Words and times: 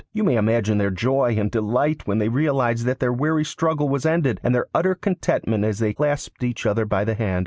You 0.13 0.23
may 0.23 0.35
imagine 0.35 0.79
their 0.79 0.89
joy 0.89 1.35
and 1.37 1.51
delight 1.51 2.07
when 2.07 2.17
they 2.17 2.27
realised 2.27 2.85
that 2.87 2.99
their 2.99 3.13
weary 3.13 3.45
struggle 3.45 3.87
was 3.87 4.03
ended, 4.03 4.39
and 4.41 4.55
their 4.55 4.65
utter 4.73 4.95
contentment 4.95 5.63
as 5.63 5.77
they 5.77 5.93
clasped 5.93 6.43
each 6.43 6.65
other 6.65 6.85
by 6.85 7.03
the 7.03 7.13
hand. 7.13 7.39